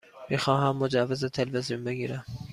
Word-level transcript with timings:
می 0.29 0.37
خواهم 0.37 0.77
مجوز 0.77 1.25
تلویزیون 1.25 1.83
بگیرم. 1.83 2.25